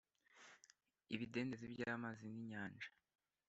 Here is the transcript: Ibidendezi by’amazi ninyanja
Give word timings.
Ibidendezi 1.13 1.65
by’amazi 1.73 2.23
ninyanja 2.33 2.87